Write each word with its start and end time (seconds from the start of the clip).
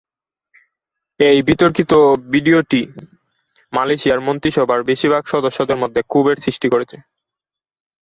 এই 1.19 1.39
বিতর্কিত 1.47 1.91
ভিডিওটি 2.33 2.81
মালয়েশিয়ার 3.73 4.25
মন্ত্রিসভার 4.27 4.79
বেশিরভাগ 4.89 5.23
সদস্যদের 5.33 5.77
মধ্যে 5.77 6.01
ক্ষোভের 6.03 6.37
সৃষ্টি 6.45 6.67
করেছে। 6.73 6.97